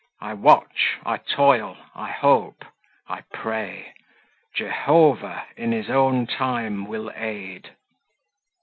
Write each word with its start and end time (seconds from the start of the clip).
I 0.19 0.33
watch, 0.33 0.97
I 1.05 1.17
toil, 1.17 1.77
I 1.93 2.09
hope, 2.09 2.65
I 3.07 3.21
pray; 3.31 3.93
Jehovah, 4.55 5.45
in 5.55 5.71
his 5.71 5.91
own 5.91 6.25
time, 6.25 6.85
will 6.87 7.11
aid." 7.13 7.69